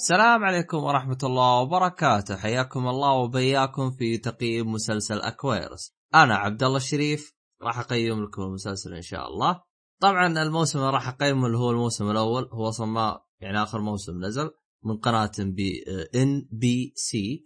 السلام 0.00 0.44
عليكم 0.44 0.84
ورحمة 0.84 1.18
الله 1.22 1.60
وبركاته. 1.60 2.36
حياكم 2.36 2.88
الله 2.88 3.12
وبياكم 3.12 3.90
في 3.90 4.18
تقييم 4.18 4.72
مسلسل 4.72 5.20
Aquarius. 5.20 5.94
أنا 6.14 6.34
عبد 6.34 6.62
الله 6.62 6.76
الشريف 6.76 7.34
راح 7.62 7.78
أقيم 7.78 8.24
لكم 8.24 8.42
المسلسل 8.42 8.94
إن 8.94 9.02
شاء 9.02 9.28
الله. 9.28 9.62
طبعا 10.00 10.42
الموسم 10.42 10.78
اللي 10.78 10.90
راح 10.90 11.08
أقيمه 11.08 11.46
اللي 11.46 11.58
هو 11.58 11.70
الموسم 11.70 12.10
الأول 12.10 12.48
هو 12.52 12.68
أصلا 12.68 12.86
ما 12.86 13.20
يعني 13.40 13.62
آخر 13.62 13.80
موسم 13.80 14.24
نزل 14.24 14.50
من 14.84 14.96
قناة 14.96 15.32
NBC. 15.38 17.44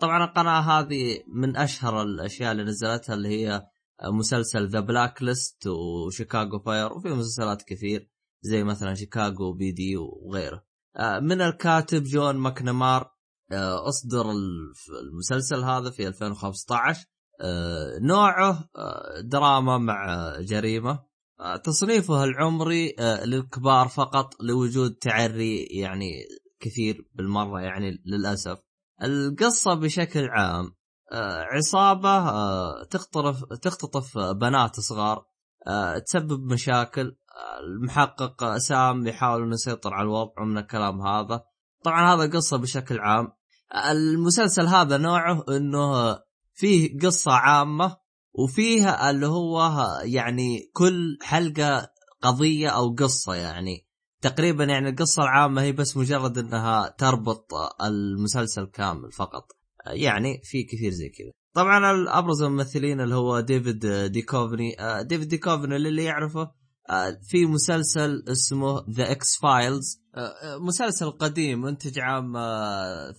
طبعا 0.00 0.24
القناة 0.24 0.60
هذه 0.60 1.22
من 1.28 1.56
أشهر 1.56 2.02
الأشياء 2.02 2.52
اللي 2.52 2.64
نزلتها 2.64 3.14
اللي 3.14 3.28
هي 3.28 3.62
مسلسل 4.12 4.68
The 4.68 4.80
Blacklist 4.80 5.22
و 5.22 5.66
Chicago 5.66 6.58
Fire 6.58 6.92
وفي 6.92 7.08
مسلسلات 7.08 7.62
كثير 7.62 8.10
زي 8.42 8.64
مثلا 8.64 8.94
Chicago 8.94 9.52
PD 9.52 9.96
وغيره. 9.96 10.56
آه، 10.56 10.69
من 11.22 11.40
الكاتب 11.40 12.02
جون 12.02 12.36
ماكنمارا 12.36 13.10
آه، 13.52 13.88
اصدر 13.88 14.30
المسلسل 15.02 15.64
هذا 15.64 15.90
في 15.90 16.08
2015 16.08 17.06
آه، 17.40 17.98
نوعه 18.00 18.68
دراما 19.24 19.78
مع 19.78 20.30
جريمة. 20.40 21.10
تصنيفه 21.64 22.24
العمري 22.24 22.94
للكبار 23.24 23.88
فقط 23.88 24.42
لوجود 24.42 24.94
تعري 24.94 25.62
يعني 25.62 26.10
كثير 26.60 27.08
بالمرة 27.14 27.60
يعني 27.60 28.02
للأسف. 28.06 28.58
القصة 29.02 29.74
بشكل 29.74 30.28
عام 30.28 30.74
عصابة 31.52 32.24
تختطف 33.62 34.18
بنات 34.18 34.80
صغار 34.80 35.24
تسبب 36.06 36.52
مشاكل 36.52 37.16
المحقق 37.60 38.56
سام 38.56 39.06
يحاول 39.06 39.42
إنه 39.42 39.54
يسيطر 39.54 39.94
على 39.94 40.04
الوضع 40.04 40.44
من 40.44 40.58
الكلام 40.58 41.00
هذا. 41.00 41.42
طبعا 41.84 42.14
هذا 42.14 42.30
قصة 42.32 42.56
بشكل 42.56 42.98
عام. 43.00 43.28
المسلسل 43.90 44.66
هذا 44.66 44.96
نوعه 44.96 45.44
إنه 45.48 46.18
فيه 46.54 46.98
قصة 46.98 47.32
عامة 47.32 47.96
وفيها 48.32 49.10
اللي 49.10 49.26
هو 49.26 49.72
يعني 50.04 50.70
كل 50.72 51.18
حلقة 51.22 51.90
قضية 52.22 52.68
أو 52.68 52.94
قصة 52.94 53.34
يعني. 53.34 53.86
تقريبا 54.22 54.64
يعني 54.64 54.88
القصة 54.88 55.22
العامة 55.22 55.62
هي 55.62 55.72
بس 55.72 55.96
مجرد 55.96 56.38
إنها 56.38 56.94
تربط 56.98 57.48
المسلسل 57.82 58.64
كامل 58.64 59.12
فقط. 59.12 59.46
يعني 59.86 60.40
في 60.44 60.62
كثير 60.62 60.90
زي 60.90 61.08
كذا. 61.08 61.30
طبعا 61.54 62.04
أبرز 62.18 62.42
الممثلين 62.42 63.00
اللي 63.00 63.14
هو 63.14 63.40
ديفيد 63.40 63.86
ديكوفني. 63.86 64.76
ديفيد 65.02 65.28
ديكوفني 65.28 65.76
اللي 65.76 66.04
يعرفه 66.04 66.40
آه، 66.40 66.59
في 67.22 67.46
مسلسل 67.46 68.24
اسمه 68.28 68.84
The 68.90 69.10
X-Files 69.10 70.02
مسلسل 70.60 71.10
قديم 71.10 71.60
منتج 71.60 71.98
عام 71.98 72.36
آه، 72.36 73.14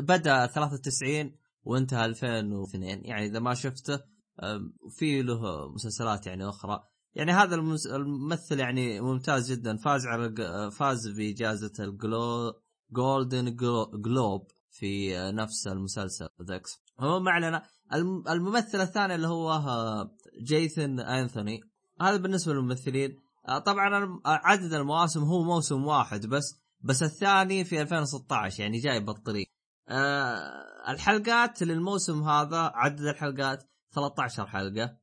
بدأ 0.00 0.46
93 0.46 1.36
وانتهى 1.64 2.04
2002 2.04 3.04
يعني 3.04 3.26
إذا 3.26 3.38
ما 3.38 3.54
شفته 3.54 4.00
في 4.98 5.22
له 5.22 5.68
مسلسلات 5.74 6.26
يعني 6.26 6.48
أخرى. 6.48 6.80
يعني 7.14 7.32
هذا 7.32 7.54
الممثل 7.94 8.60
يعني 8.60 9.00
ممتاز 9.00 9.52
جدا. 9.52 9.76
فاز 9.76 10.06
على 10.06 10.34
فاز 10.70 11.08
بجائزه 11.08 11.72
ال 11.80 11.98
Glo 11.98 12.52
Golden 12.90 13.56
Globe 14.04 14.46
في 14.70 15.16
نفس 15.32 15.66
المسلسل 15.66 16.28
The 16.42 16.56
X 16.56 16.82
هو 17.00 17.20
ما 17.20 17.30
علينا 17.30 17.62
الممثل 18.28 18.80
الثاني 18.80 19.14
اللي 19.14 19.26
هو 19.26 19.52
آه، 19.52 20.16
جيثن 20.42 21.00
أنثوني. 21.00 21.60
هذا 22.00 22.16
بالنسبة 22.16 22.52
للممثلين. 22.52 23.22
آه، 23.48 23.58
طبعا 23.58 24.20
عدد 24.26 24.72
المواسم 24.72 25.22
هو 25.22 25.42
موسم 25.42 25.84
واحد 25.84 26.26
بس 26.26 26.64
بس 26.80 27.02
الثاني 27.02 27.64
في 27.64 27.82
2016 27.82 28.60
يعني 28.60 28.78
جاي 28.78 29.00
بالطريق. 29.00 29.46
أه 29.88 30.64
الحلقات 30.88 31.62
للموسم 31.62 32.22
هذا 32.22 32.72
عدد 32.74 33.00
الحلقات 33.00 33.62
13 33.94 34.46
حلقة. 34.46 34.98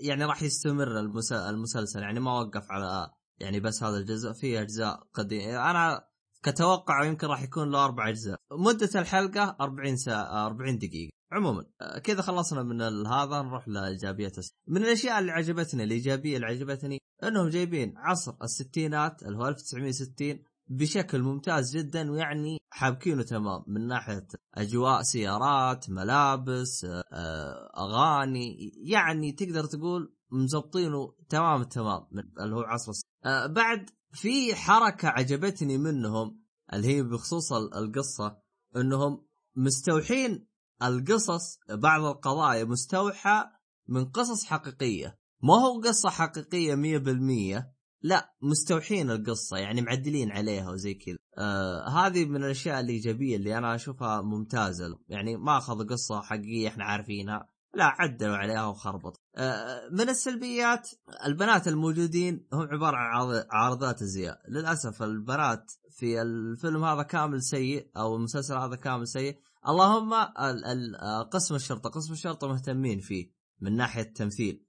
يعني 0.00 0.24
راح 0.24 0.42
يستمر 0.42 0.98
المسلسل 1.32 2.02
يعني 2.02 2.20
ما 2.20 2.40
وقف 2.40 2.70
على 2.70 3.10
يعني 3.38 3.60
بس 3.60 3.82
هذا 3.82 3.96
الجزء 3.96 4.32
في 4.32 4.60
أجزاء 4.60 5.00
قديمة. 5.14 5.70
أنا 5.70 6.04
كتوقع 6.42 7.04
يمكن 7.04 7.26
راح 7.26 7.42
يكون 7.42 7.70
له 7.70 7.84
أربع 7.84 8.08
أجزاء. 8.08 8.40
مدة 8.52 9.00
الحلقة 9.00 9.56
40 9.60 9.96
ساعة 9.96 10.46
40 10.46 10.78
دقيقة. 10.78 11.12
عموما 11.32 11.64
كذا 12.04 12.22
خلصنا 12.22 12.62
من 12.62 13.06
هذا 13.06 13.42
نروح 13.42 13.68
لايجابيات 13.68 14.36
من 14.68 14.76
الأشياء 14.76 15.18
اللي 15.18 15.32
عجبتني 15.32 15.84
الإيجابية 15.84 16.36
اللي 16.36 16.46
عجبتني 16.46 16.98
إنهم 17.24 17.48
جايبين 17.48 17.94
عصر 17.96 18.34
الستينات 18.42 19.22
اللي 19.22 19.38
هو 19.38 19.48
1960 19.48 20.38
بشكل 20.66 21.22
ممتاز 21.22 21.76
جدا 21.76 22.10
ويعني 22.10 22.58
حابكينه 22.70 23.22
تمام. 23.22 23.64
من 23.66 23.86
ناحية 23.86 24.26
أجواء 24.54 25.02
سيارات 25.02 25.90
ملابس 25.90 26.84
آه، 26.84 27.70
أغاني 27.78 28.72
يعني 28.84 29.32
تقدر 29.32 29.64
تقول 29.64 30.14
مزبطينه 30.30 31.14
تمام 31.28 31.60
التمام 31.60 32.06
اللي 32.40 32.56
هو 32.56 32.60
عصر 32.60 32.92
آه، 33.24 33.46
بعد 33.46 33.90
في 34.12 34.54
حركة 34.54 35.08
عجبتني 35.08 35.78
منهم 35.78 36.42
اللي 36.72 36.88
هي 36.88 37.02
بخصوص 37.02 37.52
القصة 37.52 38.38
إنهم 38.76 39.26
مستوحين 39.56 40.46
القصص 40.82 41.58
بعض 41.70 42.04
القضايا 42.04 42.64
مستوحى 42.64 43.44
من 43.88 44.04
قصص 44.04 44.44
حقيقية. 44.44 45.18
ما 45.42 45.54
هو 45.54 45.80
قصة 45.80 46.10
حقيقية 46.10 46.74
مية 46.74 46.98
بالمية. 46.98 47.72
لا 48.02 48.34
مستوحين 48.42 49.10
القصة 49.10 49.56
يعني 49.56 49.82
معدلين 49.82 50.30
عليها 50.30 50.70
وزي 50.70 50.94
كذا. 50.94 51.16
آه 51.38 51.88
هذه 51.88 52.24
من 52.24 52.44
الأشياء 52.44 52.80
الإيجابية 52.80 53.36
اللي 53.36 53.58
أنا 53.58 53.74
أشوفها 53.74 54.22
ممتازة. 54.22 54.98
يعني 55.08 55.36
ما 55.36 55.58
أخذ 55.58 55.86
قصة 55.86 56.20
حقيقية 56.20 56.68
إحنا 56.68 56.84
عارفينها. 56.84 57.48
لا 57.74 57.84
عدلوا 57.84 58.36
عليها 58.36 58.66
وخربط 58.66 59.20
آه 59.36 59.88
من 59.92 60.08
السلبيات 60.08 60.88
البنات 61.26 61.68
الموجودين 61.68 62.46
هم 62.52 62.60
عبارة 62.60 62.96
عن 62.96 63.44
عارضات 63.50 64.02
أزياء. 64.02 64.38
للأسف 64.48 65.02
البنات 65.02 65.72
في 65.90 66.22
الفيلم 66.22 66.84
هذا 66.84 67.02
كامل 67.02 67.42
سيء 67.42 67.90
أو 67.96 68.16
المسلسل 68.16 68.56
هذا 68.56 68.76
كامل 68.76 69.08
سيء. 69.08 69.38
اللهم 69.68 70.12
آه، 70.12 71.22
قسم 71.22 71.54
الشرطة 71.54 71.90
قسم 71.90 72.12
الشرطة 72.12 72.48
مهتمين 72.48 73.00
فيه 73.00 73.32
من 73.60 73.76
ناحية 73.76 74.02
التمثيل. 74.02 74.66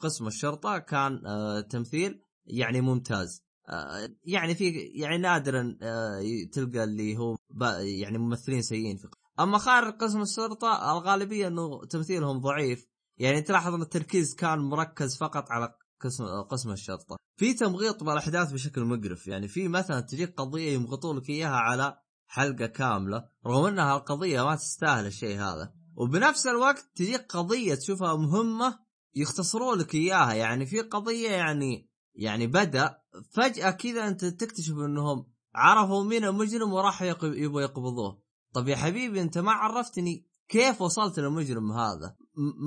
قسم 0.00 0.26
الشرطة 0.26 0.78
كان 0.78 1.26
آه، 1.26 1.60
تمثيل 1.60 2.22
يعني 2.46 2.80
ممتاز. 2.80 3.44
آه، 3.68 4.08
يعني 4.24 4.54
في 4.54 4.70
يعني 4.70 5.18
نادرا 5.18 5.76
تلقى 6.52 6.84
اللي 6.84 7.16
هو 7.16 7.36
يعني 7.80 8.18
ممثلين 8.18 8.62
سيئين 8.62 8.96
في 8.96 9.08
أما 9.40 9.58
خارج 9.58 9.92
قسم 9.92 10.22
الشرطة 10.22 10.92
الغالبية 10.92 11.46
إنه 11.48 11.84
تمثيلهم 11.84 12.38
ضعيف. 12.38 12.86
يعني 13.18 13.42
تلاحظ 13.42 13.74
إن 13.74 13.82
التركيز 13.82 14.34
كان 14.34 14.58
مركز 14.58 15.16
فقط 15.16 15.50
على 15.50 15.74
قسم 16.00 16.24
قسم 16.24 16.70
الشرطة. 16.70 17.16
في 17.36 17.54
تمغيط 17.54 18.04
بالأحداث 18.04 18.52
بشكل 18.52 18.84
مقرف. 18.84 19.26
يعني 19.26 19.48
في 19.48 19.68
مثلا 19.68 20.00
تجيك 20.00 20.34
قضية 20.34 20.72
يمغطوا 20.72 21.14
لك 21.14 21.30
إياها 21.30 21.56
على 21.56 22.02
حلقة 22.32 22.66
كاملة 22.66 23.28
رغم 23.46 23.66
أنها 23.66 23.96
القضية 23.96 24.42
ما 24.44 24.54
تستاهل 24.54 25.06
الشيء 25.06 25.38
هذا. 25.38 25.72
وبنفس 25.96 26.46
الوقت 26.46 26.90
تجيك 26.94 27.36
قضية 27.36 27.74
تشوفها 27.74 28.16
مهمة 28.16 28.78
يختصروا 29.14 29.76
لك 29.76 29.94
إياها. 29.94 30.32
يعني 30.32 30.66
في 30.66 30.80
قضية 30.80 31.30
يعني 31.30 31.90
يعني 32.14 32.46
بدأ 32.46 32.98
فجأة 33.30 33.70
كذا 33.70 34.08
أنت 34.08 34.24
تكتشف 34.24 34.72
إنهم 34.72 35.26
عرفوا 35.54 36.04
مين 36.04 36.24
المجرم 36.24 36.72
وراحوا 36.72 37.06
يبغوا 37.22 37.62
يقبضوه. 37.62 38.22
طب 38.54 38.68
يا 38.68 38.76
حبيبي 38.76 39.22
أنت 39.22 39.38
ما 39.38 39.52
عرفتني 39.52 40.26
كيف 40.48 40.82
وصلت 40.82 41.18
للمجرم 41.18 41.72
هذا؟ 41.72 42.16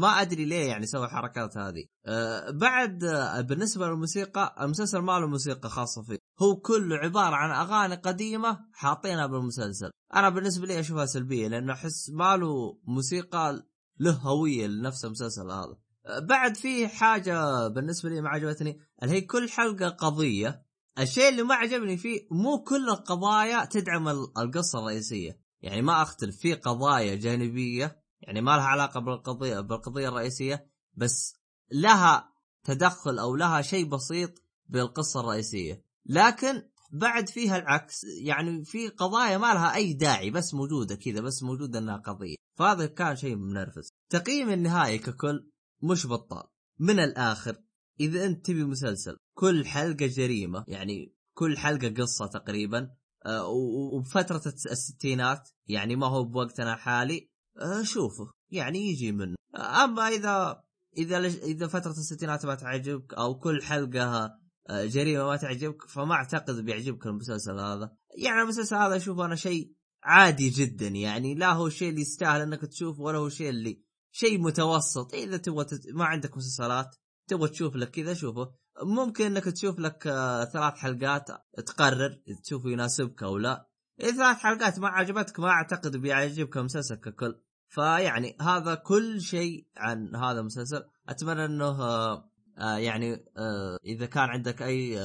ما 0.02 0.08
أدري 0.08 0.46
ليه 0.46 0.68
يعني 0.68 0.86
سوى 0.86 1.06
الحركات 1.06 1.58
هذه. 1.58 1.86
أه 2.06 2.52
بعد 2.52 3.00
بالنسبة 3.48 3.88
للموسيقى 3.88 4.56
المسلسل 4.62 5.00
ما 5.00 5.20
له 5.20 5.28
موسيقى 5.28 5.70
خاصة 5.70 6.04
فيه. 6.04 6.18
هو 6.42 6.56
كله 6.56 6.96
عبارة 6.96 7.36
عن 7.36 7.52
أغاني 7.52 7.96
قديمة 7.96 8.60
حاطينها 8.74 9.26
بالمسلسل. 9.26 9.92
أنا 10.16 10.30
بالنسبة 10.30 10.68
لي 10.68 10.80
أشوفها 10.80 11.06
سلبية 11.06 11.48
لأنه 11.48 11.74
أحس 11.74 12.10
ما 12.10 12.38
له 12.38 12.80
موسيقى 12.84 13.66
له 14.00 14.12
هوية 14.12 14.68
لنفس 14.68 15.06
المسلسل 15.06 15.52
هذا. 15.52 15.78
بعد 16.22 16.56
في 16.56 16.88
حاجة 16.88 17.68
بالنسبة 17.68 18.10
لي 18.10 18.22
ما 18.22 18.30
عجبتني 18.30 18.80
اللي 19.04 19.16
هي 19.16 19.22
كل 19.22 19.50
حلقة 19.50 19.90
قضية. 19.90 20.66
الشيء 21.00 21.30
اللي 21.30 21.44
ما 21.44 21.56
عجبني 21.56 21.98
فيه 21.98 22.28
مو 22.32 22.64
كل 22.64 22.90
القضايا 22.90 23.66
تدعم 23.66 24.08
القصة 24.38 24.80
الرئيسية. 24.80 25.40
يعني 25.62 25.82
ما 25.82 26.02
أختلف 26.02 26.38
في 26.38 26.54
قضايا 26.54 27.16
جانبية 27.16 28.04
يعني 28.22 28.42
ما 28.42 28.52
لها 28.52 28.64
علاقة 28.64 29.00
بالقضية 29.00 29.60
بالقضية 29.60 30.10
الرئيسية 30.10 30.68
بس 30.94 31.36
لها 31.72 32.30
تدخل 32.64 33.20
أو 33.20 33.36
لها 33.36 33.62
شيء 33.62 33.90
بسيط 33.90 34.32
بالقصة 34.70 35.20
الرئيسية. 35.20 35.85
لكن 36.06 36.64
بعد 36.92 37.30
فيها 37.30 37.58
العكس 37.58 38.04
يعني 38.04 38.66
في 38.66 38.88
قضايا 38.88 39.38
ما 39.38 39.54
لها 39.54 39.76
أي 39.76 39.94
داعي 39.94 40.32
بس 40.32 40.54
موجودة 40.54 40.96
كذا 40.96 41.22
بس 41.22 41.44
موجودة 41.44 41.80
إنها 41.80 41.98
قضية. 41.98 42.36
فهذا 42.58 42.86
كان 42.86 43.16
شيء 43.16 43.36
منرفز. 43.36 43.90
تقييم 44.10 44.50
النهائي 44.50 44.98
ككل 44.98 45.50
مش 45.84 46.08
بطال. 46.08 46.44
من 46.80 47.00
الآخر 47.00 47.58
إذا 48.00 48.26
أنت 48.26 48.46
تبي 48.46 48.64
مسلسل 48.64 49.18
كل 49.34 49.66
حلقة 49.66 50.08
جريمة 50.08 50.64
يعني 50.68 51.16
كل 51.34 51.58
حلقة 51.58 51.90
قصة 51.90 52.26
تقريبا 52.26 52.90
آه، 53.26 53.48
وبفترة 53.94 54.42
الستينات 54.46 55.50
يعني 55.68 55.96
ما 55.96 56.08
هو 56.08 56.24
بوقتنا 56.24 56.74
الحالي 56.74 57.30
آه، 57.58 57.84
شوفه 57.84 58.32
يعني 58.52 58.80
يجي 58.80 59.12
منه. 59.12 59.36
أما 59.56 60.08
اذا 60.08 60.64
إذا 60.98 61.18
إذا 61.28 61.68
فترة 61.68 61.92
الستينات 61.92 62.46
ما 62.46 62.56
تعجبك 62.56 63.14
أو 63.14 63.40
كل 63.40 63.64
حلقة 63.64 64.26
آه، 64.26 64.40
جريمة 64.70 65.26
ما 65.26 65.36
تعجبك 65.36 65.88
فما 65.88 66.14
أعتقد 66.14 66.66
بيعجبك 66.66 67.08
المسلسل 67.08 67.60
هذا. 67.60 67.92
يعني 68.18 68.42
المسلسل 68.42 68.76
هذا 68.76 68.96
أشوف 68.96 69.20
أنا 69.20 69.36
شيء 69.36 69.74
عادي 70.04 70.50
جدا 70.50 70.88
يعني 70.88 71.36
لا 71.36 71.52
هو 71.54 71.68
الشيء 71.68 71.90
اللي 71.90 72.02
يستاهل 72.02 72.42
إنك 72.42 72.62
تشوفه 72.62 73.02
ولا 73.02 73.18
هو 73.18 73.28
الشيء 73.28 73.50
اللي 73.50 73.82
شيء 74.12 74.42
متوسط. 74.42 75.14
إذا 75.14 75.38
تبغى 75.38 75.66
تت... 75.66 75.82
ما 75.94 76.06
عندك 76.06 76.38
مسلسلات 76.38 76.96
تبغى 77.28 77.50
تشوف 77.50 77.76
لك 77.76 77.92
كذا 77.92 78.14
شوفه. 78.14 78.52
ممكن 78.84 79.26
إنك 79.26 79.44
تشوف 79.44 79.80
لك 79.80 80.08
آه، 80.08 80.46
ثلاث 80.46 80.74
حلقات 80.74 81.28
تقرر 81.66 82.22
تشوفه 82.44 82.70
يناسبك 82.70 83.24
أو 83.24 83.38
لا. 83.38 83.70
اذا 84.00 84.12
ثلاث 84.12 84.38
حلقات 84.38 84.80
ما 84.80 84.88
عجبتك 84.88 85.40
ما 85.40 85.48
أعتقد 85.48 85.98
بيعجبك 85.98 86.58
المسلسل 86.58 86.96
ككل. 86.96 87.42
فيعني 87.68 88.38
هذا 88.42 88.76
كل 88.76 89.22
شيء 89.22 89.68
عن 89.78 90.16
هذا 90.16 90.40
المسلسل. 90.40 90.84
أتمنى 91.10 91.46
إنه 91.46 91.82
آه، 91.82 92.32
آه، 92.58 92.78
يعني 92.78 93.14
آه، 93.38 93.78
إذا 93.86 94.06
كان 94.06 94.30
عندك 94.30 94.62
أي 94.62 95.00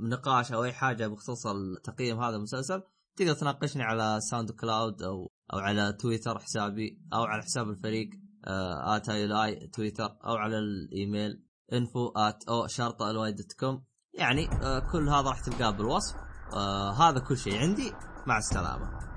نقاش 0.00 0.52
أو 0.52 0.64
أي 0.64 0.72
حاجة 0.72 1.06
بخصوص 1.06 1.42
تقييم 1.84 2.20
هذا 2.22 2.36
المسلسل 2.36 2.82
تقدر 3.16 3.34
تناقشني 3.34 3.82
على 3.82 4.18
SoundCloud 4.20 5.02
أو 5.02 5.30
أو 5.52 5.58
على 5.58 5.92
تويتر 5.92 6.38
حسابي 6.38 7.02
أو 7.12 7.24
على 7.24 7.42
حساب 7.42 7.68
الفريق 7.68 8.10
آت 8.84 9.08
آي 9.08 9.66
تويتر 9.66 10.16
أو 10.24 10.34
على 10.34 10.58
الإيميل 10.58 11.44
انفو 11.72 12.08
ات 12.16 12.44
أو 12.48 12.66
شرطة 12.66 13.10
الواي 13.10 13.32
دوت 13.32 13.52
كوم 13.52 13.84
يعني 14.14 14.46
كل 14.92 15.08
هذا 15.08 15.28
راح 15.28 15.40
تلقاه 15.40 15.70
بالوصف. 15.70 16.16
هذا 17.00 17.18
كل 17.28 17.38
شيء 17.38 17.58
عندي. 17.58 17.92
مع 18.26 18.38
السلامة. 18.38 19.13